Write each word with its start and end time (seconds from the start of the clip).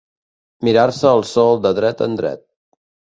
Mirar-se 0.69 1.11
el 1.17 1.21
sol 1.33 1.61
de 1.67 1.73
dret 1.81 2.03
en 2.07 2.17
dret. 2.23 2.43